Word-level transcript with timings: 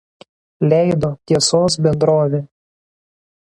Leido 0.71 1.11
„Tiesos“ 1.31 1.77
bendrovė. 1.89 2.43